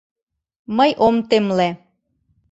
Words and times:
Мый 0.77 0.91
ом 1.07 1.15
темле. 1.29 1.69